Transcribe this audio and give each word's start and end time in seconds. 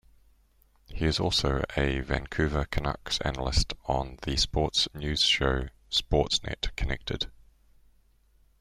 He 0.87 1.05
is 1.05 1.19
also 1.19 1.61
a 1.77 1.99
Vancouver 1.99 2.65
Canucks 2.65 3.19
analyst 3.21 3.75
on 3.85 4.17
the 4.23 4.35
sports 4.35 4.87
news 4.95 5.21
show 5.21 5.67
Sportsnet 5.91 6.75
Connected. 6.75 7.31